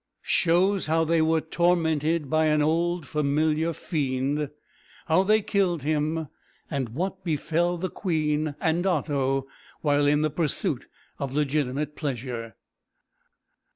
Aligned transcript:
SHOWS 0.23 0.87
HOW 0.87 1.03
THEY 1.03 1.21
WERE 1.21 1.41
TORMENTED 1.41 2.27
BY 2.27 2.45
AN 2.47 2.61
OLD 2.63 3.05
FAMILIAR 3.05 3.71
FIEND; 3.73 4.49
HOW 5.05 5.21
THEY 5.21 5.43
KILLED 5.43 5.83
HIM, 5.83 6.27
AND 6.71 6.89
WHAT 6.95 7.23
BEFELL 7.23 7.77
THE 7.77 7.91
QUEEN 7.91 8.55
AND 8.59 8.87
OTTO 8.87 9.45
WHILE 9.81 10.07
IN 10.07 10.23
THE 10.23 10.31
PURSUIT 10.31 10.87
OF 11.19 11.35
LEGITIMATE 11.35 11.95
PLEASURE. 11.95 12.55